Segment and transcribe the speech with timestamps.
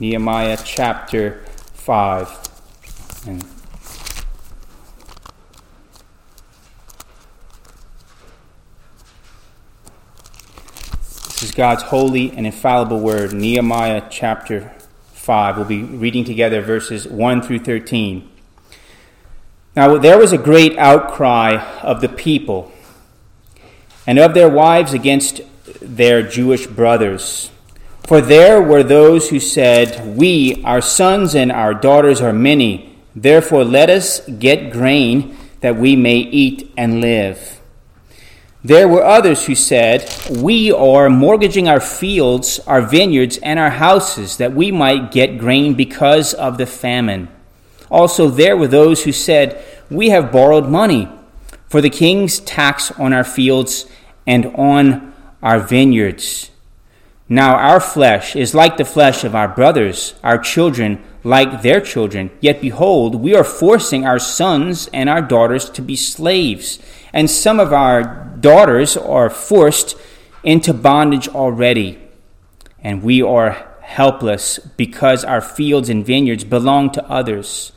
[0.00, 2.28] Nehemiah chapter 5.
[3.28, 3.40] And
[11.28, 14.72] this is God's holy and infallible word, Nehemiah chapter
[15.12, 15.58] 5.
[15.58, 18.28] We'll be reading together verses 1 through 13.
[19.76, 22.72] Now, there was a great outcry of the people
[24.08, 25.40] and of their wives against
[25.80, 27.52] their Jewish brothers.
[28.06, 32.98] For there were those who said, We, our sons and our daughters, are many.
[33.16, 37.60] Therefore, let us get grain that we may eat and live.
[38.62, 44.36] There were others who said, We are mortgaging our fields, our vineyards, and our houses
[44.36, 47.28] that we might get grain because of the famine.
[47.90, 51.08] Also, there were those who said, We have borrowed money
[51.68, 53.86] for the king's tax on our fields
[54.26, 56.50] and on our vineyards.
[57.28, 62.30] Now our flesh is like the flesh of our brothers, our children like their children.
[62.40, 66.78] Yet behold, we are forcing our sons and our daughters to be slaves,
[67.12, 68.04] and some of our
[68.40, 69.96] daughters are forced
[70.42, 71.98] into bondage already.
[72.82, 77.72] And we are helpless because our fields and vineyards belong to others.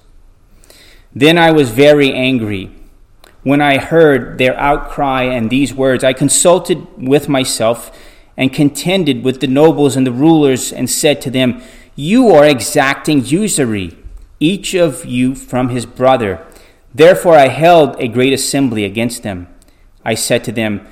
[1.16, 2.72] Then I was very angry.
[3.44, 7.98] When I heard their outcry and these words, I consulted with myself
[8.38, 11.62] and contended with the nobles and the rulers and said to them,
[11.96, 13.98] You are exacting usury,
[14.40, 16.46] each of you from his brother.
[16.94, 19.48] Therefore I held a great assembly against them.
[20.06, 20.88] I said to them,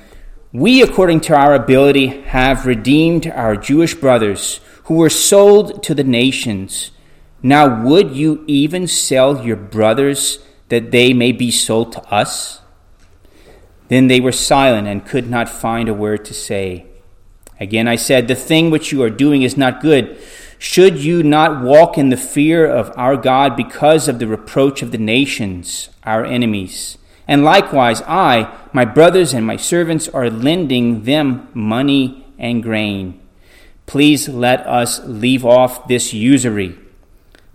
[0.52, 6.04] We, according to our ability, have redeemed our Jewish brothers who were sold to the
[6.04, 6.90] nations.
[7.42, 12.60] Now would you even sell your brothers that they may be sold to us?
[13.88, 16.86] Then they were silent and could not find a word to say.
[17.58, 20.18] Again I said, The thing which you are doing is not good.
[20.58, 24.90] Should you not walk in the fear of our God because of the reproach of
[24.90, 26.96] the nations, our enemies?
[27.28, 33.20] And likewise, I, my brothers, and my servants are lending them money and grain.
[33.86, 36.78] Please let us leave off this usury.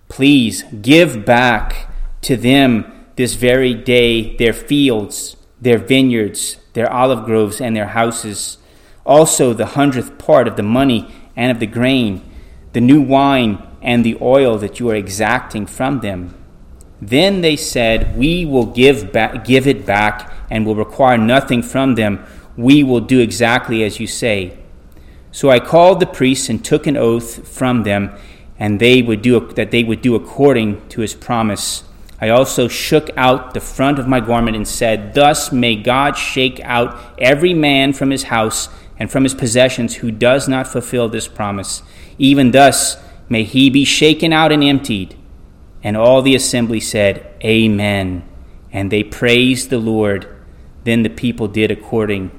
[0.10, 1.90] Please give back
[2.22, 8.58] to them this very day their fields, their vineyards, their olive groves, and their houses
[9.06, 12.22] also the hundredth part of the money and of the grain,
[12.74, 16.36] the new wine and the oil that you are exacting from them.
[17.02, 19.12] Then they said, We will give,
[19.44, 22.24] give it back and will require nothing from them.
[22.56, 24.58] We will do exactly as you say.
[25.32, 28.14] So I called the priests and took an oath from them,
[28.60, 31.84] and they would do that they would do according to his promise.
[32.20, 36.60] I also shook out the front of my garment and said, Thus may God shake
[36.60, 38.70] out every man from his house
[39.02, 41.82] and from his possessions who does not fulfill this promise.
[42.20, 42.98] Even thus
[43.30, 45.18] may he be shaken out and emptied.
[45.82, 48.22] And all the assembly said, Amen.
[48.72, 50.28] And they praised the Lord.
[50.84, 52.30] Then the people did according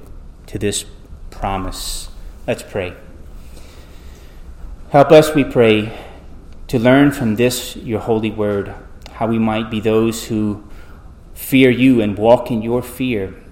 [0.45, 0.85] to this
[1.31, 2.07] promise.
[2.47, 2.93] Let's pray.
[4.91, 5.91] Help us, we pray,
[6.69, 8.73] to learn from this, your holy word,
[9.11, 10.65] how we might be those who
[11.33, 13.42] fear you and walk in your fear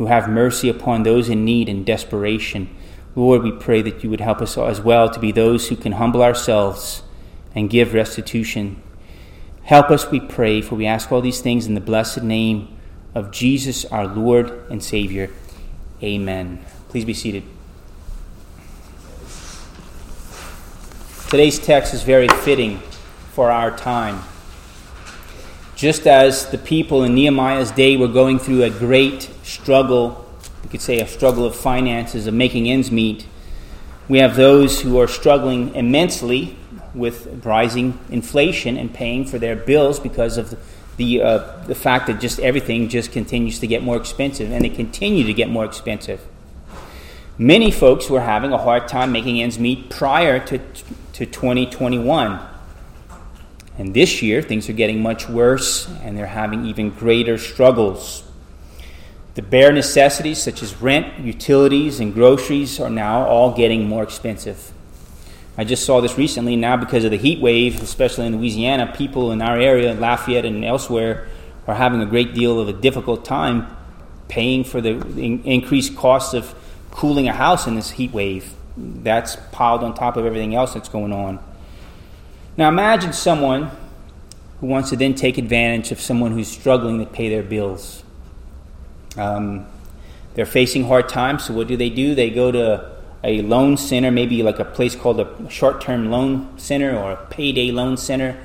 [0.00, 2.74] who have mercy upon those in need and desperation.
[3.14, 5.92] Lord, we pray that you would help us as well to be those who can
[5.92, 7.02] humble ourselves
[7.54, 8.82] and give restitution.
[9.64, 12.74] Help us, we pray, for we ask all these things in the blessed name
[13.14, 15.28] of Jesus, our Lord and Savior.
[16.02, 16.64] Amen.
[16.88, 17.42] Please be seated.
[21.28, 22.78] Today's text is very fitting
[23.34, 24.22] for our time.
[25.80, 30.30] Just as the people in Nehemiah's day were going through a great struggle,
[30.62, 33.26] we could say a struggle of finances, of making ends meet,
[34.06, 36.54] we have those who are struggling immensely
[36.92, 40.54] with rising inflation and paying for their bills because of
[40.98, 44.68] the, uh, the fact that just everything just continues to get more expensive, and they
[44.68, 46.20] continue to get more expensive.
[47.38, 52.49] Many folks were having a hard time making ends meet prior to, to 2021.
[53.80, 58.22] And this year, things are getting much worse, and they're having even greater struggles.
[59.36, 64.70] The bare necessities, such as rent, utilities, and groceries, are now all getting more expensive.
[65.56, 66.56] I just saw this recently.
[66.56, 70.62] Now, because of the heat wave, especially in Louisiana, people in our area, Lafayette and
[70.62, 71.26] elsewhere,
[71.66, 73.66] are having a great deal of a difficult time
[74.28, 76.54] paying for the increased cost of
[76.90, 78.52] cooling a house in this heat wave.
[78.76, 81.38] That's piled on top of everything else that's going on.
[82.60, 83.70] Now imagine someone
[84.60, 88.04] who wants to then take advantage of someone who's struggling to pay their bills.
[89.16, 89.64] Um,
[90.34, 92.14] they're facing hard times, so what do they do?
[92.14, 96.58] They go to a loan center, maybe like a place called a short term loan
[96.58, 98.38] center or a payday loan center.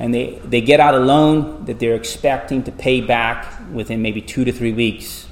[0.00, 4.20] And they, they get out a loan that they're expecting to pay back within maybe
[4.20, 5.28] two to three weeks.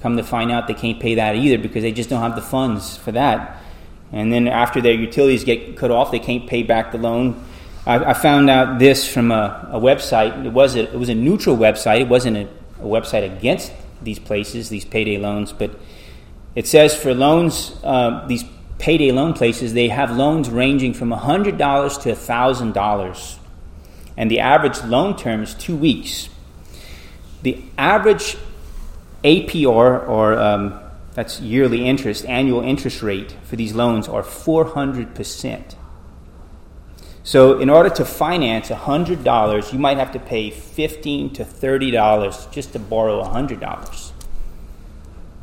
[0.00, 2.40] Come to find out they can't pay that either because they just don't have the
[2.40, 3.62] funds for that.
[4.10, 7.44] And then after their utilities get cut off, they can't pay back the loan.
[7.88, 10.44] I, I found out this from a, a website.
[10.44, 12.02] It was a, it was a neutral website.
[12.02, 12.48] It wasn't a,
[12.80, 15.70] a website against these places, these payday loans, but
[16.54, 18.44] it says for loans, uh, these
[18.78, 21.56] payday loan places, they have loans ranging from $100
[22.02, 23.38] to $1,000.
[24.16, 26.28] And the average loan term is two weeks.
[27.42, 28.36] The average
[29.24, 30.80] APR, or um,
[31.14, 35.74] that's yearly interest, annual interest rate for these loans, are 400%.
[37.28, 42.72] So, in order to finance $100, you might have to pay 15 to $30 just
[42.72, 44.12] to borrow $100.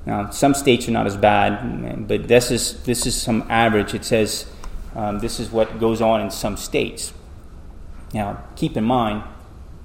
[0.07, 3.93] Now, some states are not as bad, but this is, this is some average.
[3.93, 4.47] It says
[4.95, 7.13] um, this is what goes on in some states.
[8.15, 9.21] Now, keep in mind,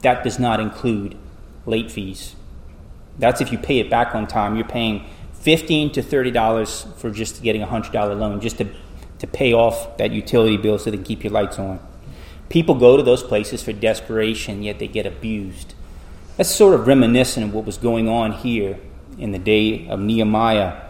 [0.01, 1.19] that does not include
[1.67, 2.35] late fees.
[3.19, 4.57] That's if you pay it back on time.
[4.57, 5.05] You're paying
[5.35, 8.69] 15 to $30 for just getting a $100 loan, just to,
[9.19, 11.79] to pay off that utility bill so they can keep your lights on.
[12.51, 15.73] People go to those places for desperation, yet they get abused.
[16.37, 18.79] That's sort of reminiscent of what was going on here
[19.19, 20.83] in the day of Nehemiah.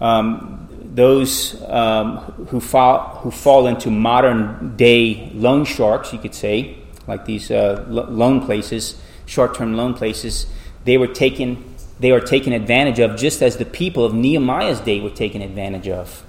[0.00, 2.18] Um, those um,
[2.48, 7.84] who, fall, who fall into modern day loan sharks, you could say, like these uh,
[7.88, 10.46] loan places, short term loan places,
[10.84, 15.00] they were taken they are taken advantage of just as the people of Nehemiah's day
[15.00, 16.22] were taken advantage of.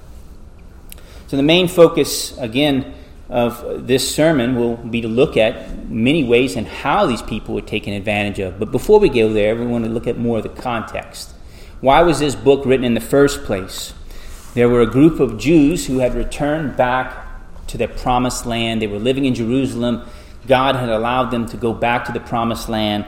[1.27, 2.93] So the main focus again
[3.29, 7.61] of this sermon will be to look at many ways and how these people were
[7.61, 8.57] taken advantage of.
[8.57, 11.33] But before we go there, we want to look at more of the context.
[11.81, 13.93] Why was this book written in the first place?
[14.53, 17.15] There were a group of Jews who had returned back
[17.67, 18.81] to their promised land.
[18.81, 20.07] They were living in Jerusalem.
[20.47, 23.05] God had allowed them to go back to the promised land,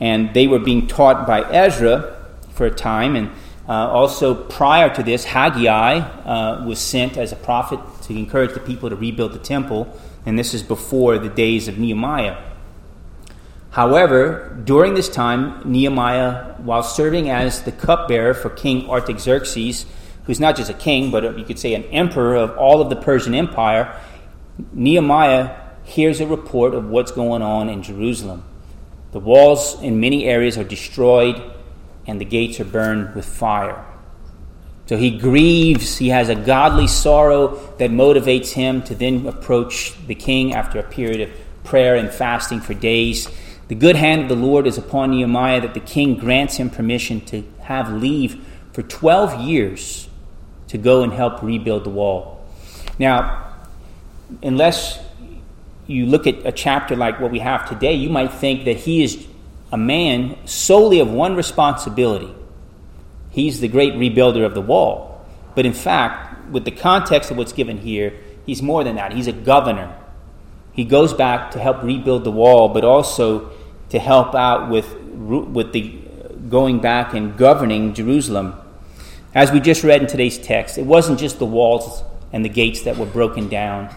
[0.00, 2.16] and they were being taught by Ezra
[2.50, 3.14] for a time.
[3.14, 3.30] And
[3.68, 7.78] uh, also, prior to this, Haggai uh, was sent as a prophet
[8.12, 11.78] to encourage the people to rebuild the temple, and this is before the days of
[11.78, 12.36] Nehemiah.
[13.70, 19.86] However, during this time, Nehemiah, while serving as the cupbearer for King Artaxerxes,
[20.24, 22.96] who's not just a king, but you could say an emperor of all of the
[22.96, 23.98] Persian Empire,
[24.72, 28.44] Nehemiah hears a report of what's going on in Jerusalem.
[29.12, 31.42] The walls in many areas are destroyed,
[32.06, 33.84] and the gates are burned with fire.
[34.86, 40.14] So he grieves, he has a godly sorrow that motivates him to then approach the
[40.14, 43.28] king after a period of prayer and fasting for days.
[43.68, 47.20] The good hand of the Lord is upon Nehemiah that the king grants him permission
[47.26, 50.08] to have leave for 12 years
[50.68, 52.44] to go and help rebuild the wall.
[52.98, 53.54] Now,
[54.42, 54.98] unless
[55.86, 59.04] you look at a chapter like what we have today, you might think that he
[59.04, 59.26] is
[59.70, 62.34] a man solely of one responsibility
[63.32, 65.26] he's the great rebuilder of the wall.
[65.54, 68.14] But in fact, with the context of what's given here,
[68.46, 69.12] he's more than that.
[69.12, 69.96] He's a governor.
[70.72, 73.50] He goes back to help rebuild the wall, but also
[73.90, 75.98] to help out with, with the
[76.48, 78.54] going back and governing Jerusalem.
[79.34, 82.02] As we just read in today's text, it wasn't just the walls
[82.32, 83.94] and the gates that were broken down.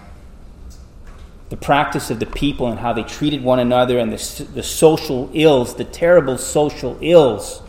[1.50, 5.30] The practice of the people and how they treated one another and the, the social
[5.34, 7.62] ills, the terrible social ills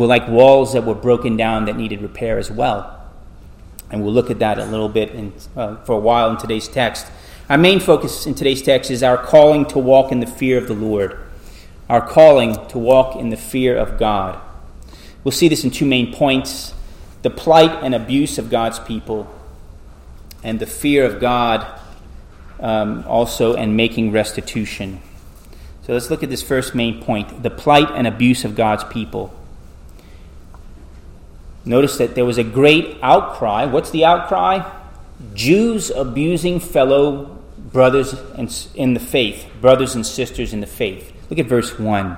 [0.00, 2.96] were like walls that were broken down that needed repair as well.
[3.90, 6.68] And we'll look at that a little bit in, uh, for a while in today's
[6.68, 7.06] text.
[7.48, 10.68] Our main focus in today's text is our calling to walk in the fear of
[10.68, 11.18] the Lord,
[11.88, 14.40] our calling to walk in the fear of God.
[15.22, 16.74] We'll see this in two main points
[17.22, 19.28] the plight and abuse of God's people,
[20.42, 21.66] and the fear of God
[22.58, 25.02] um, also, and making restitution.
[25.82, 29.34] So let's look at this first main point the plight and abuse of God's people.
[31.64, 33.66] Notice that there was a great outcry.
[33.66, 34.68] What's the outcry?
[35.34, 38.14] Jews abusing fellow brothers
[38.74, 41.12] in the faith, brothers and sisters in the faith.
[41.28, 42.16] Look at verse 1.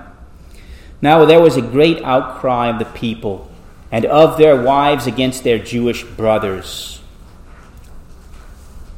[1.02, 3.50] Now there was a great outcry of the people
[3.90, 7.00] and of their wives against their Jewish brothers.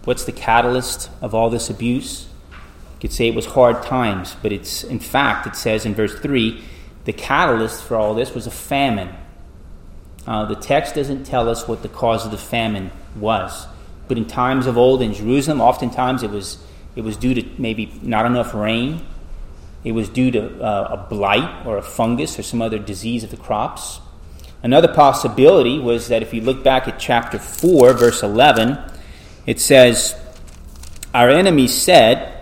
[0.04, 2.28] What's the catalyst of all this abuse?
[2.52, 6.14] You could say it was hard times, but it's in fact, it says in verse
[6.18, 6.62] 3
[7.06, 9.14] the catalyst for all this was a famine.
[10.26, 13.66] Uh, the text doesn't tell us what the cause of the famine was.
[14.08, 16.58] But in times of old in Jerusalem, oftentimes it was,
[16.96, 19.06] it was due to maybe not enough rain.
[19.82, 23.30] It was due to uh, a blight or a fungus or some other disease of
[23.30, 24.00] the crops.
[24.62, 28.78] Another possibility was that if you look back at chapter 4, verse 11,
[29.46, 30.18] it says,
[31.12, 32.34] Our enemies said,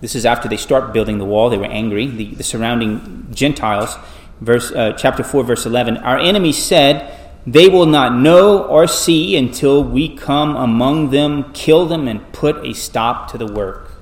[0.00, 3.96] this is after they start building the wall, they were angry, the, the surrounding Gentiles,
[4.40, 7.14] verse, uh, chapter 4, verse 11, Our enemies said,
[7.46, 12.64] They will not know or see until we come among them, kill them, and put
[12.64, 13.92] a stop to the work.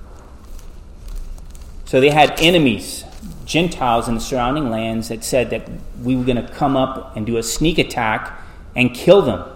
[1.85, 3.05] So they had enemies
[3.47, 5.69] Gentiles in the surrounding lands that said that
[6.02, 8.40] we were going to come up and do a sneak attack
[8.75, 9.49] and kill them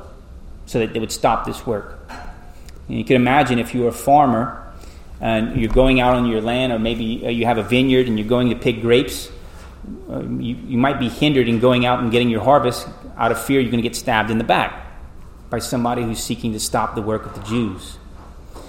[0.66, 1.98] so that they would stop this work.
[2.88, 4.72] And you can imagine if you were a farmer
[5.20, 8.18] and you're going out on your land, or maybe uh, you have a vineyard and
[8.18, 9.28] you're going to pick grapes,
[10.08, 13.42] uh, you, you might be hindered in going out and getting your harvest out of
[13.42, 14.86] fear you're going to get stabbed in the back
[15.48, 17.98] by somebody who's seeking to stop the work of the Jews.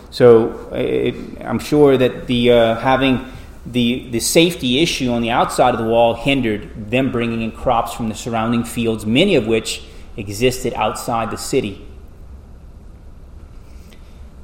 [0.10, 3.32] So it, I'm sure that the uh, having
[3.66, 7.94] the, the safety issue on the outside of the wall hindered them bringing in crops
[7.94, 9.84] from the surrounding fields, many of which
[10.18, 11.86] existed outside the city.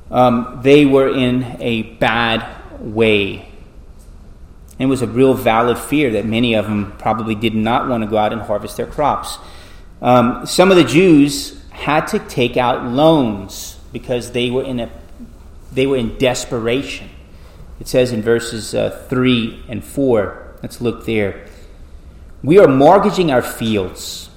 [0.09, 2.45] Um, they were in a bad
[2.79, 3.51] way.
[4.79, 8.09] It was a real valid fear that many of them probably did not want to
[8.09, 9.37] go out and harvest their crops.
[10.01, 14.89] Um, some of the Jews had to take out loans because they were in a
[15.71, 17.09] they were in desperation.
[17.79, 21.45] It says in verses uh, 3 and 4, let's look there.
[22.41, 24.29] We are mortgaging our fields,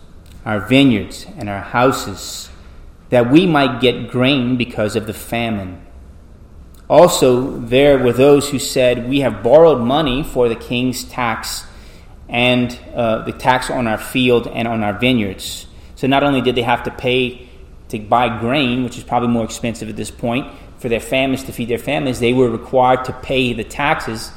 [0.44, 2.50] our vineyards, and our houses
[3.10, 5.80] that we might get grain because of the famine.
[6.90, 11.64] Also, there were those who said, We have borrowed money for the king's tax
[12.28, 15.68] and uh, the tax on our field and on our vineyards.
[15.94, 17.48] So not only did they have to pay
[17.90, 21.52] to buy grain, which is probably more expensive at this point, for their families to
[21.52, 24.32] feed their families, they were required to pay the taxes.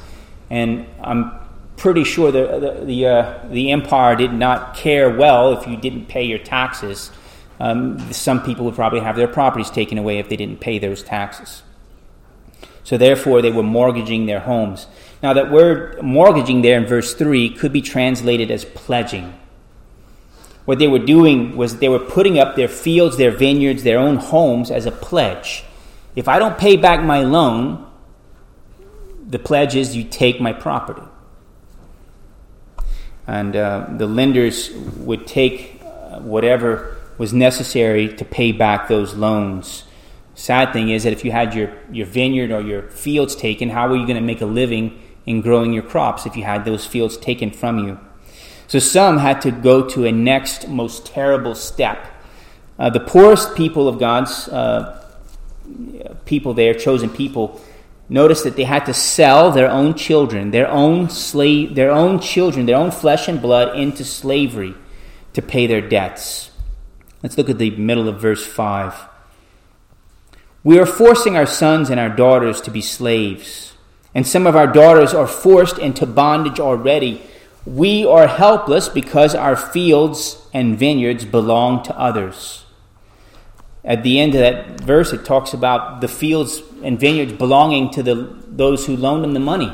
[0.48, 1.32] And I'm
[1.76, 6.06] pretty sure the, the, the, uh, the empire did not care well if you didn't
[6.06, 7.10] pay your taxes.
[7.58, 11.02] Um, some people would probably have their properties taken away if they didn't pay those
[11.02, 11.64] taxes.
[12.84, 14.86] So, therefore, they were mortgaging their homes.
[15.22, 19.32] Now, that word mortgaging there in verse 3 could be translated as pledging.
[20.64, 24.16] What they were doing was they were putting up their fields, their vineyards, their own
[24.16, 25.64] homes as a pledge.
[26.16, 27.86] If I don't pay back my loan,
[29.26, 31.02] the pledge is you take my property.
[33.26, 39.84] And uh, the lenders would take uh, whatever was necessary to pay back those loans.
[40.34, 43.88] Sad thing is that if you had your, your vineyard or your fields taken, how
[43.88, 46.86] were you going to make a living in growing your crops if you had those
[46.86, 47.98] fields taken from you?
[48.66, 52.06] So some had to go to a next most terrible step.
[52.78, 55.00] Uh, the poorest people of God's uh,
[56.24, 57.60] people there, chosen people,
[58.08, 62.66] notice that they had to sell their own children, their own slave, their own children,
[62.66, 64.74] their own flesh and blood into slavery
[65.32, 66.50] to pay their debts.
[67.22, 69.13] Let's look at the middle of verse 5.
[70.64, 73.74] We are forcing our sons and our daughters to be slaves,
[74.14, 77.22] and some of our daughters are forced into bondage already.
[77.64, 82.64] We are helpless because our fields and vineyards belong to others
[83.84, 88.02] at the end of that verse, it talks about the fields and vineyards belonging to
[88.02, 88.14] the,
[88.48, 89.72] those who loaned them the money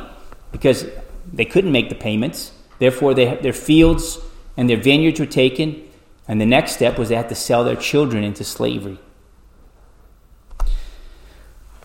[0.50, 0.86] because
[1.32, 2.52] they couldn't make the payments.
[2.80, 4.18] Therefore, they, their fields
[4.56, 5.88] and their vineyards were taken,
[6.26, 8.98] and the next step was they had to sell their children into slavery.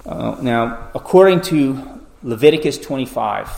[0.06, 3.50] Uh, now, according to Leviticus 25,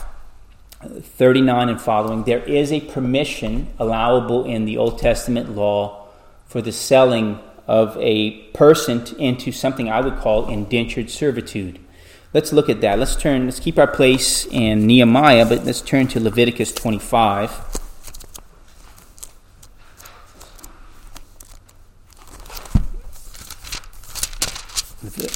[0.80, 6.06] 39 and following, there is a permission allowable in the Old Testament law
[6.46, 11.78] for the selling of a person into something I would call indentured servitude.
[12.32, 12.98] Let's look at that.
[12.98, 17.50] Let's turn, let's keep our place in Nehemiah, but let's turn to Leviticus 25.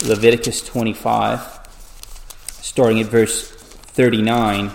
[0.03, 1.61] Leviticus 25,
[2.49, 4.73] starting at verse 39.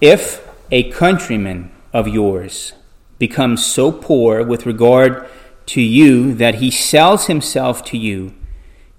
[0.00, 2.72] If a countryman of yours
[3.18, 5.28] becomes so poor with regard
[5.66, 8.32] to you that he sells himself to you,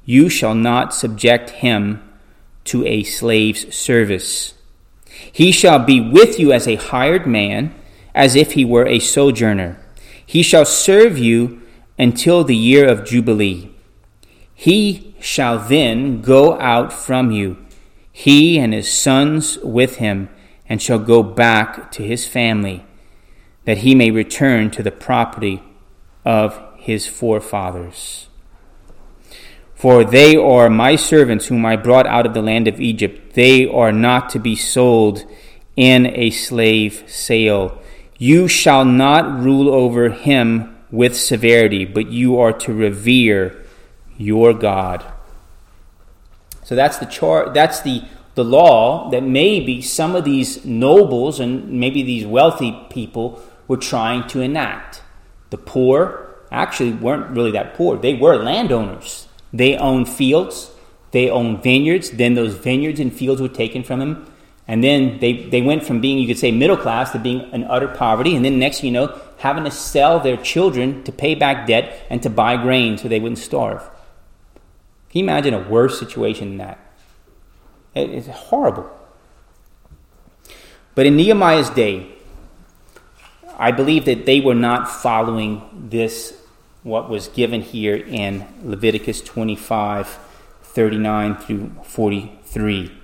[0.05, 2.03] you shall not subject him
[2.65, 4.55] to a slave's service.
[5.31, 7.73] He shall be with you as a hired man,
[8.13, 9.82] as if he were a sojourner.
[10.33, 11.61] He shall serve you
[11.95, 13.69] until the year of Jubilee.
[14.51, 17.63] He shall then go out from you,
[18.11, 20.29] he and his sons with him
[20.67, 22.83] and shall go back to his family,
[23.65, 25.61] that he may return to the property
[26.25, 28.27] of his forefathers.
[29.75, 33.35] For they are my servants whom I brought out of the land of Egypt.
[33.35, 35.25] They are not to be sold
[35.75, 37.82] in a slave sale.
[38.23, 43.65] You shall not rule over him with severity, but you are to revere
[44.17, 45.03] your God.
[46.63, 48.03] So that's the char- that's the
[48.35, 54.25] the law that maybe some of these nobles and maybe these wealthy people were trying
[54.29, 55.01] to enact.
[55.49, 57.97] The poor actually weren't really that poor.
[57.97, 59.27] They were landowners.
[59.51, 60.71] They owned fields,
[61.11, 64.32] they owned vineyards, then those vineyards and fields were taken from them.
[64.67, 67.65] And then they, they went from being, you could say, middle class to being in
[67.65, 68.35] utter poverty.
[68.35, 72.23] And then next you know, having to sell their children to pay back debt and
[72.23, 73.81] to buy grain so they wouldn't starve.
[75.09, 76.79] Can you imagine a worse situation than that?
[77.93, 78.89] It's horrible.
[80.95, 82.07] But in Nehemiah's day,
[83.57, 86.39] I believe that they were not following this,
[86.83, 90.19] what was given here in Leviticus 25
[90.63, 93.02] 39 through 43.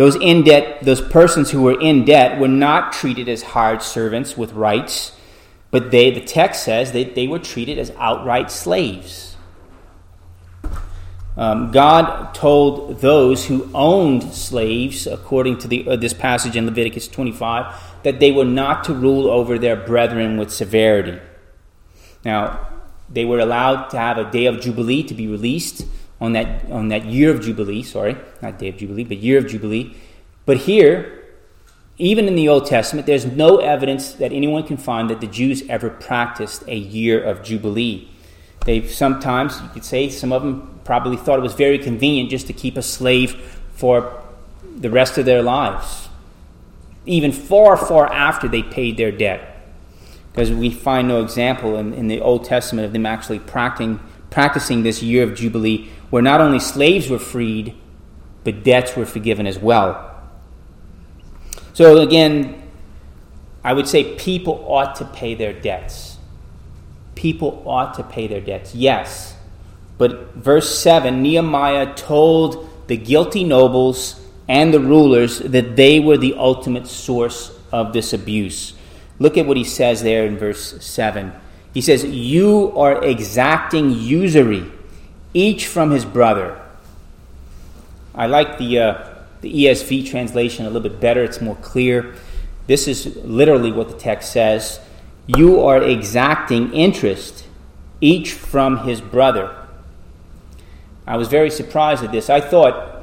[0.00, 4.34] Those in debt, those persons who were in debt were not treated as hired servants
[4.34, 5.12] with rights,
[5.70, 9.36] but they, the text says that they were treated as outright slaves.
[11.36, 17.06] Um, God told those who owned slaves, according to the, uh, this passage in Leviticus
[17.06, 21.20] 25, that they were not to rule over their brethren with severity.
[22.24, 22.68] Now,
[23.10, 25.84] they were allowed to have a day of Jubilee to be released
[26.20, 29.46] on that, on that year of Jubilee, sorry, not day of Jubilee, but year of
[29.46, 29.94] Jubilee.
[30.44, 31.24] But here,
[31.96, 35.62] even in the Old Testament, there's no evidence that anyone can find that the Jews
[35.68, 38.08] ever practiced a year of Jubilee.
[38.64, 42.46] They sometimes, you could say, some of them probably thought it was very convenient just
[42.48, 44.22] to keep a slave for
[44.76, 46.08] the rest of their lives,
[47.06, 49.46] even far, far after they paid their debt.
[50.32, 54.00] Because we find no example in, in the Old Testament of them actually practicing,
[54.30, 57.74] practicing this year of Jubilee, where not only slaves were freed,
[58.44, 60.06] but debts were forgiven as well.
[61.72, 62.62] So, again,
[63.64, 66.10] I would say people ought to pay their debts
[67.20, 68.74] people ought to pay their debts.
[68.74, 69.36] Yes.
[69.98, 76.34] But verse 7 Nehemiah told the guilty nobles and the rulers that they were the
[76.34, 78.72] ultimate source of this abuse.
[79.18, 81.30] Look at what he says there in verse 7.
[81.74, 84.72] He says, You are exacting usury,
[85.34, 86.60] each from his brother.
[88.14, 92.14] I like the, uh, the ESV translation a little bit better, it's more clear.
[92.66, 94.80] This is literally what the text says
[95.26, 97.44] you are exacting interest,
[98.00, 99.54] each from his brother.
[101.06, 102.28] I was very surprised at this.
[102.28, 103.02] I thought,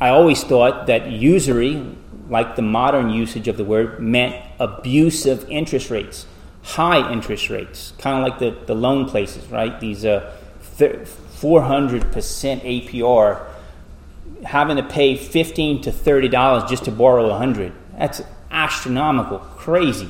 [0.00, 1.84] I always thought that usury,
[2.28, 6.26] like the modern usage of the word, meant abusive interest rates,
[6.62, 9.78] high interest rates, kind of like the, the loan places, right?
[9.78, 10.36] These uh,
[11.44, 12.00] 400%
[12.62, 13.46] APR,
[14.44, 20.08] having to pay 15 to $30 just to borrow 100 That's astronomical, crazy.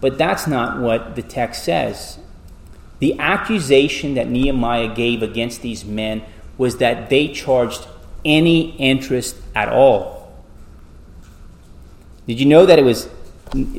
[0.00, 2.18] But that's not what the text says.
[3.00, 6.22] The accusation that Nehemiah gave against these men
[6.56, 7.86] was that they charged
[8.24, 10.32] any interest at all.
[12.26, 13.10] Did you know that it was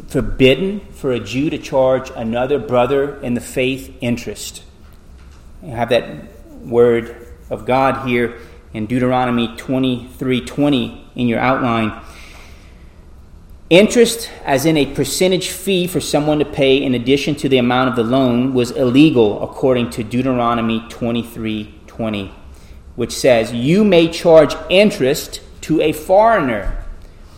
[0.09, 4.61] forbidden for a Jew to charge another brother in the faith interest?
[5.63, 6.34] You have that
[6.65, 7.15] word
[7.49, 8.35] of God here
[8.73, 11.93] in Deuteronomy 23:20 in your outline.
[13.69, 17.89] Interest, as in a percentage fee for someone to pay in addition to the amount
[17.89, 22.31] of the loan, was illegal according to Deuteronomy 23:20,
[22.95, 26.77] which says, "You may charge interest to a foreigner,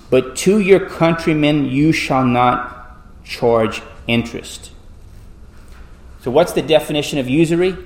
[0.09, 4.71] but to your countrymen you shall not charge interest."
[6.21, 7.77] So what's the definition of usury?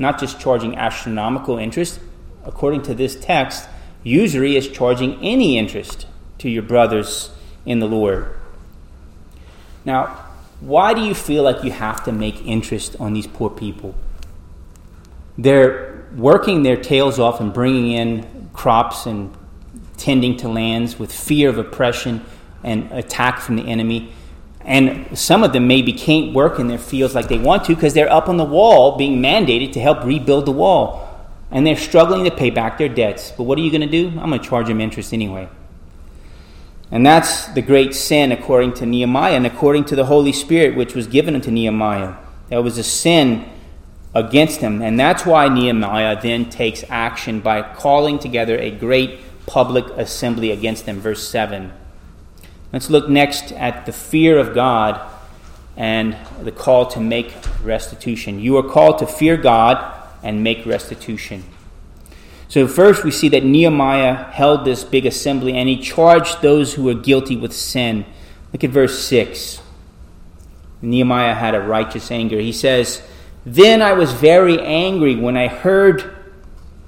[0.00, 2.00] Not just charging astronomical interest.
[2.44, 3.68] According to this text,
[4.02, 6.06] usury is charging any interest
[6.38, 7.30] to your brothers
[7.66, 8.34] in the Lord.
[9.84, 10.06] Now,
[10.60, 13.94] why do you feel like you have to make interest on these poor people?
[15.38, 19.34] They're working their tails off and bringing in crops and
[19.96, 22.24] tending to lands with fear of oppression
[22.62, 24.12] and attack from the enemy.
[24.70, 27.92] And some of them maybe can't work in their fields like they want to because
[27.92, 31.08] they're up on the wall being mandated to help rebuild the wall.
[31.50, 33.32] And they're struggling to pay back their debts.
[33.36, 34.10] But what are you going to do?
[34.20, 35.48] I'm going to charge them interest anyway.
[36.92, 40.94] And that's the great sin according to Nehemiah and according to the Holy Spirit which
[40.94, 42.14] was given unto Nehemiah.
[42.50, 43.50] That was a sin
[44.14, 44.82] against him.
[44.82, 50.86] And that's why Nehemiah then takes action by calling together a great public assembly against
[50.86, 51.00] them.
[51.00, 51.72] Verse 7.
[52.72, 55.00] Let's look next at the fear of God
[55.76, 58.38] and the call to make restitution.
[58.38, 59.82] You are called to fear God
[60.22, 61.44] and make restitution.
[62.48, 66.84] So, first, we see that Nehemiah held this big assembly and he charged those who
[66.84, 68.04] were guilty with sin.
[68.52, 69.62] Look at verse 6.
[70.82, 72.38] Nehemiah had a righteous anger.
[72.38, 73.02] He says,
[73.44, 76.16] Then I was very angry when I heard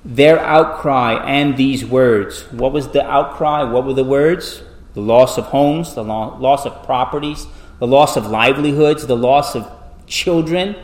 [0.05, 2.43] their outcry and these words.
[2.53, 3.63] What was the outcry?
[3.63, 4.63] What were the words?
[4.95, 7.47] The loss of homes, the loss of properties,
[7.79, 9.71] the loss of livelihoods, the loss of
[10.07, 10.77] children,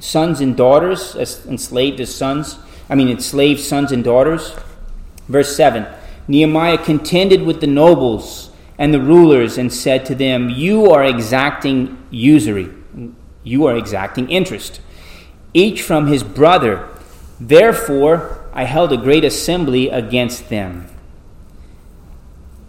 [0.00, 2.58] sons and daughters, enslaved as sons
[2.90, 4.54] I mean, enslaved sons and daughters.
[5.28, 5.86] Verse 7
[6.26, 11.98] Nehemiah contended with the nobles and the rulers and said to them, You are exacting
[12.10, 12.70] usury,
[13.42, 14.80] you are exacting interest,
[15.52, 16.88] each from his brother.
[17.40, 20.86] Therefore, I held a great assembly against them.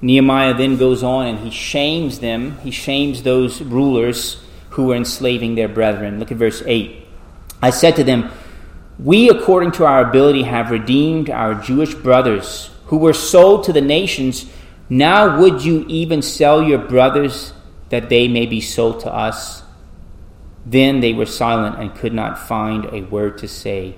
[0.01, 2.57] Nehemiah then goes on and he shames them.
[2.59, 6.19] He shames those rulers who were enslaving their brethren.
[6.19, 7.05] Look at verse 8.
[7.61, 8.31] I said to them,
[8.97, 13.81] we, according to our ability, have redeemed our Jewish brothers who were sold to the
[13.81, 14.45] nations.
[14.89, 17.53] Now, would you even sell your brothers
[17.89, 19.63] that they may be sold to us?
[20.65, 23.95] Then they were silent and could not find a word to say.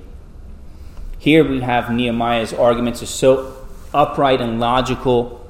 [1.17, 5.49] Here we have Nehemiah's arguments are so upright and logical,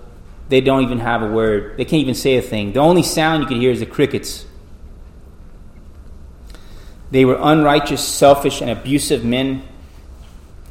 [0.51, 1.77] they don't even have a word.
[1.77, 2.73] They can't even say a thing.
[2.73, 4.45] The only sound you can hear is the crickets.
[7.09, 9.63] They were unrighteous, selfish, and abusive men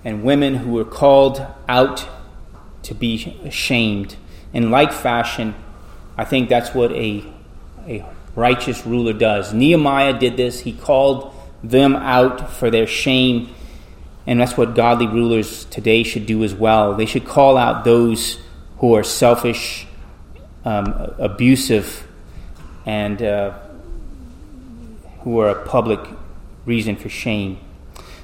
[0.04, 2.06] and women who were called out
[2.82, 4.16] to be ashamed.
[4.52, 5.54] In like fashion,
[6.16, 7.24] I think that's what a,
[7.86, 9.54] a righteous ruler does.
[9.54, 13.48] Nehemiah did this, he called them out for their shame,
[14.26, 16.94] and that's what godly rulers today should do as well.
[16.94, 18.38] They should call out those
[18.80, 19.86] who are selfish,
[20.64, 22.06] um, abusive,
[22.86, 23.58] and uh,
[25.20, 26.00] who are a public
[26.64, 27.58] reason for shame.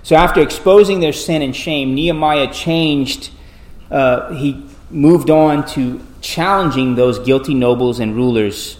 [0.02, 3.30] So, after exposing their sin and shame, Nehemiah changed,
[3.90, 8.78] uh, he moved on to challenging those guilty nobles and rulers.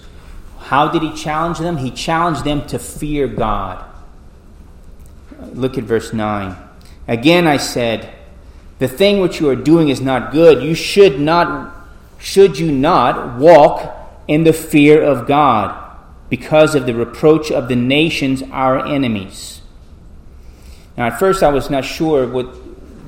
[0.59, 1.77] How did he challenge them?
[1.77, 3.85] He challenged them to fear God.
[5.53, 6.57] Look at verse 9.
[7.07, 8.13] Again, I said,
[8.79, 10.63] The thing which you are doing is not good.
[10.63, 11.75] You should not,
[12.19, 13.95] should you not walk
[14.29, 15.83] in the fear of God
[16.29, 19.63] because of the reproach of the nations, our enemies.
[20.97, 22.47] Now, at first, I was not sure what,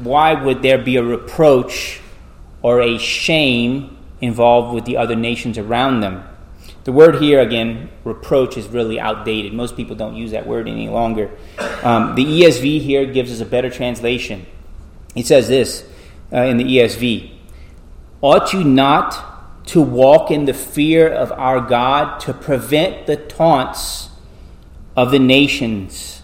[0.03, 2.01] why would there be a reproach
[2.63, 6.25] or a shame involved with the other nations around them.
[6.85, 9.53] The word here, again, reproach, is really outdated.
[9.53, 11.31] Most people don't use that word any longer.
[11.83, 14.47] Um, the ESV here gives us a better translation.
[15.15, 15.85] It says this
[16.33, 17.33] uh, in the ESV
[18.21, 24.09] Ought you not to walk in the fear of our God to prevent the taunts
[24.97, 26.23] of the nations,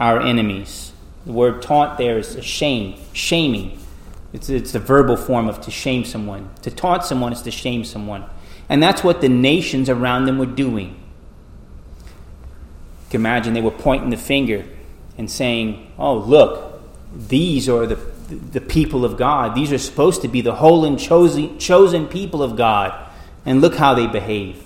[0.00, 0.92] our enemies.
[1.26, 3.78] The word taunt there is shame, shaming.
[4.32, 6.50] It's, it's a verbal form of to shame someone.
[6.62, 8.24] To taunt someone is to shame someone.
[8.68, 10.88] And that's what the nations around them were doing.
[11.98, 14.64] You can imagine they were pointing the finger
[15.16, 16.82] and saying, Oh, look,
[17.14, 17.96] these are the
[18.28, 19.54] the people of God.
[19.54, 23.10] These are supposed to be the holy and chosen, chosen people of God.
[23.44, 24.62] And look how they behave.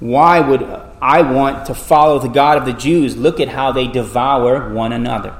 [0.00, 0.62] Why would
[1.00, 3.16] I want to follow the God of the Jews?
[3.16, 5.34] Look at how they devour one another.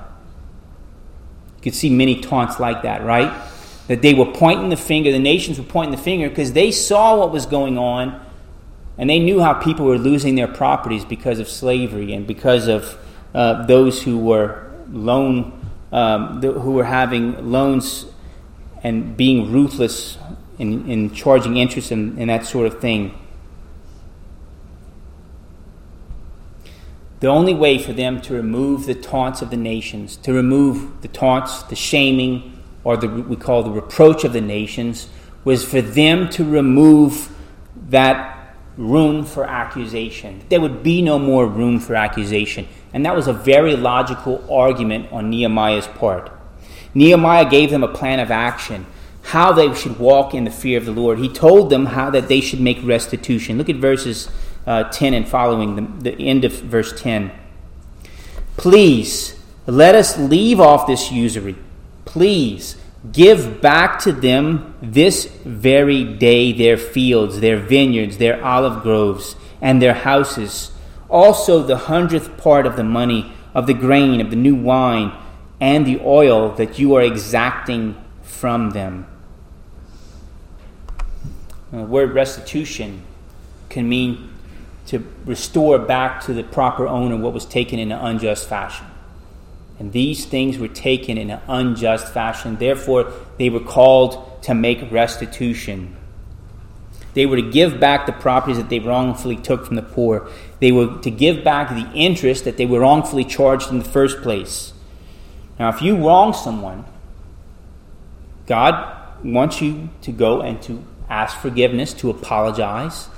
[1.56, 3.32] You could see many taunts like that, right?
[3.88, 7.18] That they were pointing the finger, the nations were pointing the finger because they saw
[7.18, 8.24] what was going on
[8.98, 12.98] and they knew how people were losing their properties because of slavery and because of
[13.34, 15.61] uh, those who were loan
[15.92, 18.06] um, the, who were having loans
[18.82, 20.18] and being ruthless
[20.58, 23.18] in, in charging interest and, and that sort of thing.
[27.20, 31.08] The only way for them to remove the taunts of the nations, to remove the
[31.08, 35.08] taunts, the shaming, or the we call the reproach of the nations,
[35.44, 37.32] was for them to remove
[37.90, 40.44] that room for accusation.
[40.48, 42.66] There would be no more room for accusation.
[42.92, 46.30] And that was a very logical argument on Nehemiah's part.
[46.94, 48.86] Nehemiah gave them a plan of action,
[49.22, 51.18] how they should walk in the fear of the Lord.
[51.18, 53.56] He told them how that they should make restitution.
[53.56, 54.28] Look at verses
[54.66, 57.32] uh, 10 and following, the, the end of verse 10.
[58.56, 61.56] Please, let us leave off this usury.
[62.04, 62.76] Please,
[63.10, 69.80] give back to them this very day their fields, their vineyards, their olive groves, and
[69.80, 70.71] their houses
[71.12, 75.12] also the hundredth part of the money, of the grain, of the new wine,
[75.60, 79.06] and the oil that you are exacting from them.
[81.70, 83.02] The word restitution
[83.68, 84.30] can mean
[84.86, 88.86] to restore back to the proper owner what was taken in an unjust fashion.
[89.78, 92.56] And these things were taken in an unjust fashion.
[92.56, 95.96] Therefore, they were called to make restitution.
[97.14, 100.28] They were to give back the properties that they wrongfully took from the poor.
[100.62, 104.22] They were to give back the interest that they were wrongfully charged in the first
[104.22, 104.72] place.
[105.58, 106.84] Now, if you wrong someone,
[108.46, 113.08] God wants you to go and to ask forgiveness, to apologize.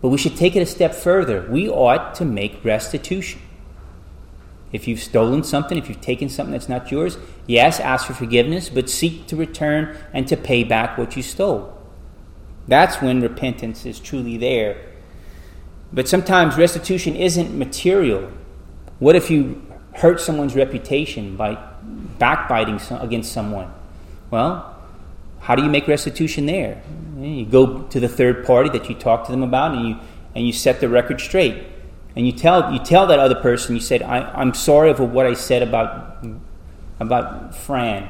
[0.00, 1.44] But we should take it a step further.
[1.50, 3.40] We ought to make restitution.
[4.70, 8.68] If you've stolen something, if you've taken something that's not yours, yes, ask for forgiveness,
[8.68, 11.76] but seek to return and to pay back what you stole.
[12.68, 14.93] That's when repentance is truly there.
[15.92, 18.30] But sometimes restitution isn't material.
[18.98, 19.62] What if you
[19.94, 21.58] hurt someone's reputation by
[22.18, 23.72] backbiting against someone?
[24.30, 24.74] Well,
[25.40, 26.82] how do you make restitution there?
[27.18, 29.96] You go to the third party that you talked to them about and you,
[30.34, 31.66] and you set the record straight.
[32.16, 35.26] And you tell, you tell that other person, you said, I, I'm sorry for what
[35.26, 36.24] I said about,
[37.00, 38.08] about Fran.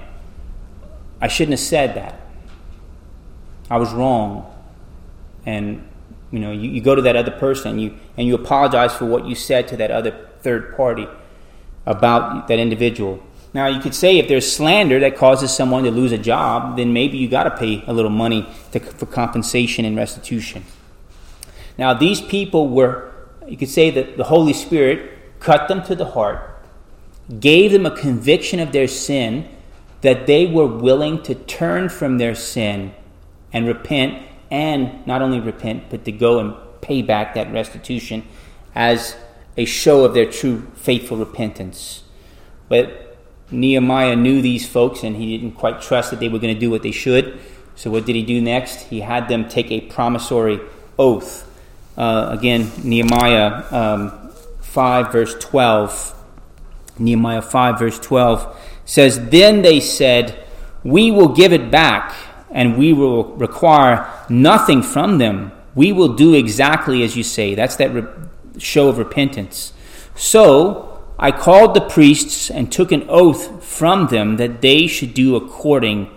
[1.20, 2.20] I shouldn't have said that.
[3.70, 4.50] I was wrong.
[5.46, 5.88] And
[6.34, 9.04] you know, you, you go to that other person and you and you apologize for
[9.04, 11.06] what you said to that other third party
[11.86, 13.22] about that individual.
[13.52, 16.92] Now, you could say if there's slander that causes someone to lose a job, then
[16.92, 20.64] maybe you got to pay a little money to, for compensation and restitution.
[21.78, 23.12] Now, these people were,
[23.46, 26.50] you could say that the Holy Spirit cut them to the heart,
[27.38, 29.48] gave them a conviction of their sin,
[30.00, 32.92] that they were willing to turn from their sin
[33.52, 34.20] and repent,
[34.54, 38.22] and not only repent, but to go and pay back that restitution
[38.72, 39.16] as
[39.56, 42.04] a show of their true faithful repentance.
[42.68, 43.18] But
[43.50, 46.70] Nehemiah knew these folks and he didn't quite trust that they were going to do
[46.70, 47.40] what they should.
[47.74, 48.82] So, what did he do next?
[48.82, 50.60] He had them take a promissory
[50.96, 51.50] oath.
[51.96, 56.14] Uh, again, Nehemiah um, 5, verse 12.
[57.00, 60.46] Nehemiah 5, verse 12 says, Then they said,
[60.84, 62.14] We will give it back
[62.54, 65.52] and we will require nothing from them.
[65.74, 67.54] We will do exactly as you say.
[67.54, 68.06] That's that re-
[68.58, 69.72] show of repentance.
[70.14, 75.34] So I called the priests and took an oath from them that they should do
[75.34, 76.10] according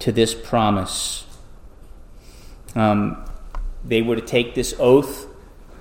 [0.00, 1.26] to this promise.
[2.74, 3.22] Um,
[3.84, 5.26] they were to take this oath,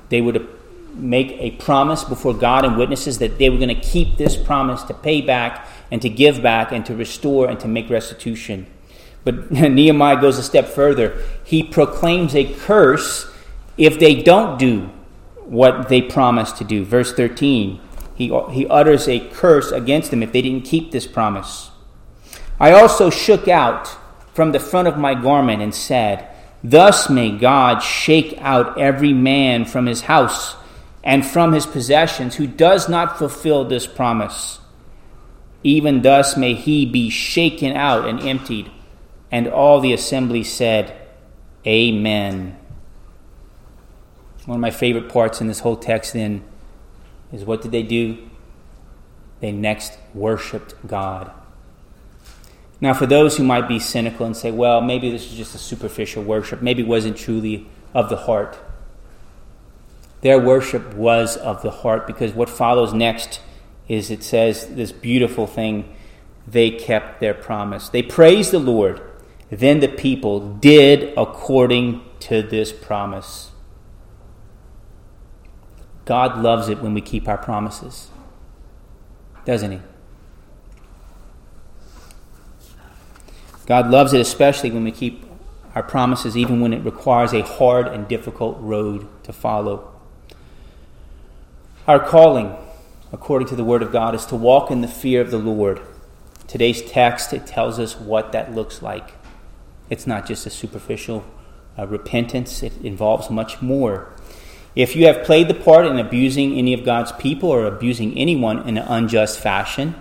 [0.10, 0.48] they were to
[0.94, 4.84] make a promise before God and witnesses that they were going to keep this promise
[4.84, 8.68] to pay back and to give back and to restore and to make restitution.
[9.24, 11.22] But Nehemiah goes a step further.
[11.44, 13.32] He proclaims a curse
[13.78, 14.90] if they don't do
[15.46, 16.86] what they promised to do.
[16.86, 17.80] Verse 13,
[18.16, 21.72] he, he utters a curse against them if they didn't keep this promise.
[22.60, 23.90] I also shook out
[24.34, 26.28] from the front of my garment and said,
[26.64, 30.56] Thus may God shake out every man from his house
[31.04, 34.60] and from his possessions who does not fulfill this promise.
[35.64, 38.72] Even thus may he be shaken out and emptied.
[39.34, 40.96] And all the assembly said,
[41.65, 42.56] Amen.
[44.46, 46.43] One of my favorite parts in this whole text then
[47.32, 48.30] is what did they do?
[49.39, 51.32] They next worshiped God.
[52.80, 55.58] Now, for those who might be cynical and say, well, maybe this is just a
[55.58, 58.60] superficial worship, maybe it wasn't truly of the heart.
[60.22, 63.41] Their worship was of the heart because what follows next
[63.88, 65.96] is it says this beautiful thing
[66.46, 67.89] they kept their promise.
[67.89, 69.02] They praised the Lord
[69.60, 73.52] then the people did according to this promise.
[76.06, 78.10] God loves it when we keep our promises,
[79.46, 79.80] doesn't He?
[83.66, 85.26] God loves it especially when we keep
[85.76, 89.92] our promises, even when it requires a hard and difficult road to follow.
[91.88, 92.56] Our calling,
[93.12, 95.82] according to the Word of God, is to walk in the fear of the Lord.
[96.48, 99.13] Today's text, it tells us what that looks like.
[99.93, 101.23] It's not just a superficial
[101.77, 104.12] uh, repentance, it involves much more.
[104.75, 108.67] If you have played the part in abusing any of God's people or abusing anyone
[108.67, 109.93] in an unjust fashion,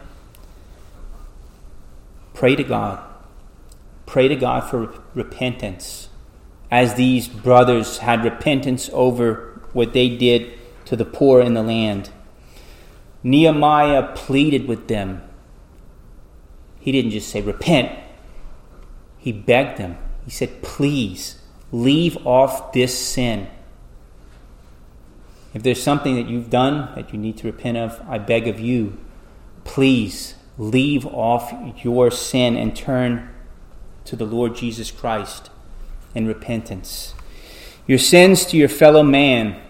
[2.33, 3.05] pray to God.
[4.07, 6.09] Pray to God for repentance.
[6.71, 12.09] As these brothers had repentance over what they did to the poor in the land,
[13.23, 15.23] Nehemiah pleaded with them.
[16.81, 18.02] He didn't just say, Repent,
[19.23, 19.97] he begged them.
[20.25, 23.49] He said, Please leave off this sin.
[25.55, 28.59] If there's something that you've done that you need to repent of, I beg of
[28.59, 28.99] you,
[29.65, 31.55] please leave off
[31.85, 33.31] your sin and turn
[34.07, 35.51] to the Lord Jesus Christ
[36.15, 37.15] in repentance.
[37.87, 39.61] Your sins to your fellow man,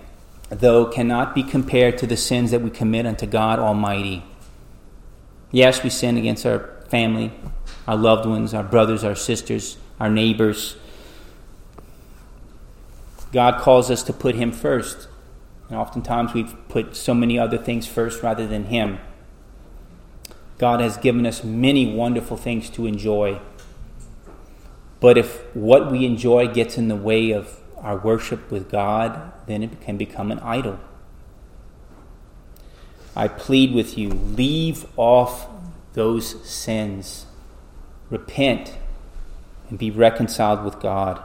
[0.49, 4.25] though, cannot be compared to the sins that we commit unto God Almighty.
[5.51, 7.33] Yes, we sin against our family,
[7.87, 10.77] our loved ones, our brothers, our sisters, our neighbors.
[13.33, 15.09] God calls us to put Him first.
[15.69, 18.99] And oftentimes we've put so many other things first rather than Him.
[20.59, 23.41] God has given us many wonderful things to enjoy.
[25.01, 29.63] But if what we enjoy gets in the way of our worship with God, then
[29.63, 30.79] it can become an idol.
[33.17, 35.49] I plead with you leave off
[35.95, 37.27] those sins,
[38.13, 38.77] repent,
[39.71, 41.21] and be reconciled with God.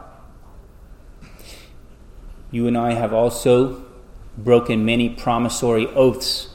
[2.50, 3.84] You and I have also
[4.38, 6.48] broken many promissory oaths.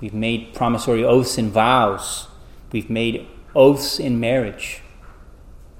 [0.00, 2.26] We've made promissory oaths and vows.
[2.72, 4.82] We've made oaths in marriage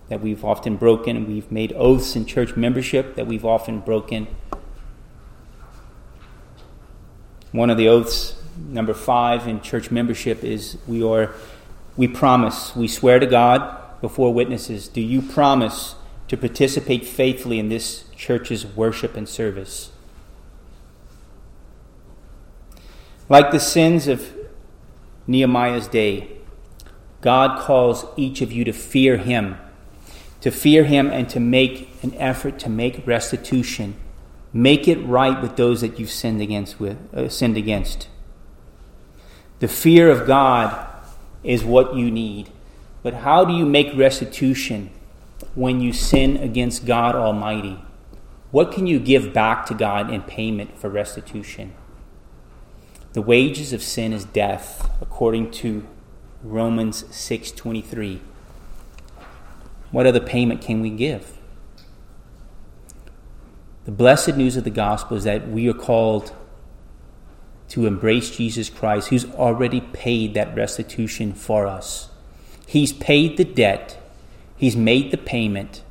[0.08, 1.26] that we've often broken.
[1.26, 4.28] We've made oaths in church membership that we've often broken.
[7.50, 11.34] One of the oaths, number five in church membership, is we are
[11.96, 14.88] we promise, we swear to God before witnesses.
[14.88, 15.94] Do you promise
[16.28, 19.90] to participate faithfully in this church's worship and service?
[23.28, 24.32] Like the sins of
[25.26, 26.28] Nehemiah's day,
[27.20, 29.56] God calls each of you to fear Him
[30.46, 33.96] to fear him and to make an effort to make restitution.
[34.52, 38.06] Make it right with those that you've sinned against with uh, sinned against.
[39.58, 40.86] The fear of God
[41.42, 42.52] is what you need.
[43.06, 44.90] But how do you make restitution
[45.54, 47.78] when you sin against God Almighty?
[48.50, 51.74] What can you give back to God in payment for restitution?
[53.12, 55.86] The wages of sin is death, according to
[56.42, 58.22] Romans 6:23.
[59.92, 61.38] What other payment can we give?
[63.84, 66.32] The blessed news of the gospel is that we are called
[67.68, 72.08] to embrace Jesus Christ, who's already paid that restitution for us.
[72.66, 73.98] He's paid the debt,
[74.56, 75.82] He's made the payment.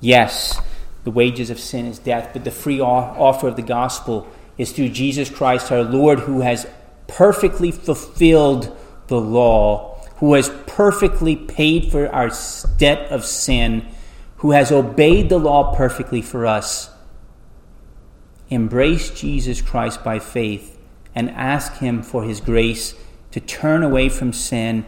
[0.00, 0.60] Yes,
[1.04, 4.90] the wages of sin is death, but the free offer of the gospel is through
[4.90, 6.66] Jesus Christ our Lord, who has
[7.06, 12.30] perfectly fulfilled the law who has perfectly paid for our
[12.78, 13.86] debt of sin,
[14.36, 16.90] who has obeyed the law perfectly for us.
[18.48, 20.78] Embrace Jesus Christ by faith
[21.14, 22.94] and ask Him for His grace
[23.32, 24.86] to turn away from sin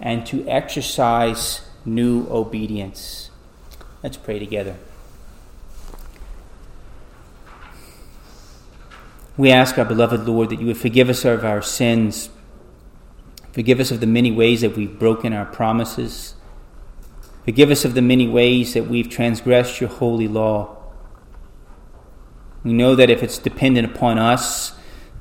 [0.00, 3.30] and to exercise new obedience.
[4.02, 4.76] Let's pray together.
[9.36, 12.30] We ask our beloved Lord that you would forgive us of our sins
[13.54, 16.34] Forgive us of the many ways that we've broken our promises.
[17.44, 20.76] Forgive us of the many ways that we've transgressed your holy law.
[22.64, 24.72] We know that if it's dependent upon us,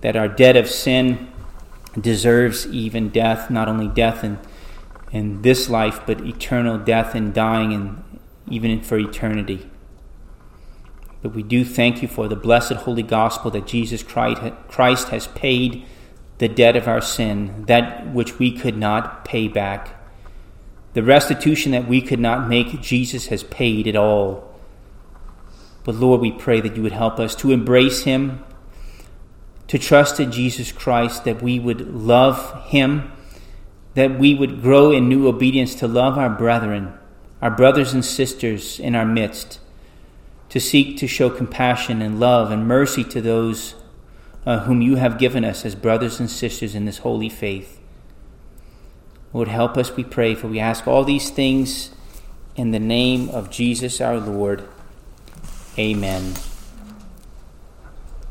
[0.02, 1.32] that our debt of sin
[2.02, 4.40] deserves even death, not only death in,
[5.14, 9.70] in this life, but eternal death and dying, and even for eternity.
[11.22, 15.86] But we do thank you for the blessed holy gospel that Jesus Christ has paid
[16.40, 19.96] the debt of our sin, that which we could not pay back.
[20.94, 24.52] The restitution that we could not make, Jesus has paid it all.
[25.84, 28.44] But Lord, we pray that you would help us to embrace Him,
[29.68, 33.13] to trust in Jesus Christ, that we would love Him,
[33.96, 36.94] that we would grow in new obedience to love our brethren,
[37.42, 39.60] our brothers and sisters in our midst,
[40.50, 43.76] to seek to show compassion and love and mercy to those
[44.46, 47.80] uh, whom you have given us as brothers and sisters in this holy faith.
[49.32, 51.90] Lord, help us, we pray, for we ask all these things
[52.56, 54.64] in the name of Jesus our Lord.
[55.78, 56.36] Amen.